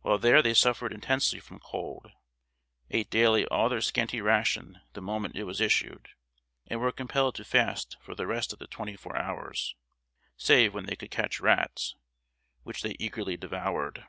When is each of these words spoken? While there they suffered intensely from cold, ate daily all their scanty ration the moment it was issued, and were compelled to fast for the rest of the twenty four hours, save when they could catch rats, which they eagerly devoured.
While 0.00 0.16
there 0.16 0.40
they 0.40 0.54
suffered 0.54 0.90
intensely 0.90 1.38
from 1.38 1.58
cold, 1.60 2.12
ate 2.88 3.10
daily 3.10 3.44
all 3.48 3.68
their 3.68 3.82
scanty 3.82 4.18
ration 4.22 4.80
the 4.94 5.02
moment 5.02 5.36
it 5.36 5.44
was 5.44 5.60
issued, 5.60 6.08
and 6.66 6.80
were 6.80 6.90
compelled 6.90 7.34
to 7.34 7.44
fast 7.44 7.98
for 8.00 8.14
the 8.14 8.26
rest 8.26 8.54
of 8.54 8.58
the 8.58 8.66
twenty 8.66 8.96
four 8.96 9.18
hours, 9.18 9.74
save 10.38 10.72
when 10.72 10.86
they 10.86 10.96
could 10.96 11.10
catch 11.10 11.40
rats, 11.40 11.94
which 12.62 12.80
they 12.80 12.96
eagerly 12.98 13.36
devoured. 13.36 14.06